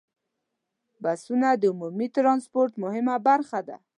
[1.03, 3.77] بسونه د عمومي ټرانسپورت مهمه برخه ده.